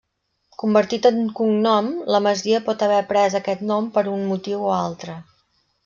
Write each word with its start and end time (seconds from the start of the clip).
Convertit 0.61 1.05
en 1.09 1.19
cognom, 1.41 1.91
la 2.15 2.23
masia 2.29 2.63
pot 2.71 2.87
haver 2.89 2.99
pres 3.13 3.39
aquest 3.43 3.65
nom 3.73 3.95
per 3.99 4.07
un 4.17 4.29
motiu 4.35 4.65
o 4.65 4.73
l'altre. 4.77 5.21